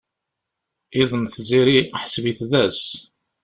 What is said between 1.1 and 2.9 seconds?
n tziri, ḥseb-it d ass.